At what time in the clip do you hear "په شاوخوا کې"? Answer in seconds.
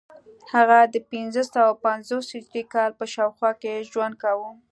2.99-3.85